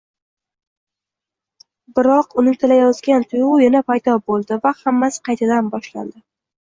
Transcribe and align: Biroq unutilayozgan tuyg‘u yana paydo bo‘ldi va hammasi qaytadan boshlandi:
Biroq 1.99 2.33
unutilayozgan 2.43 3.27
tuyg‘u 3.35 3.61
yana 3.67 3.83
paydo 3.93 4.17
bo‘ldi 4.33 4.59
va 4.67 4.73
hammasi 4.81 5.25
qaytadan 5.29 5.71
boshlandi: 5.77 6.23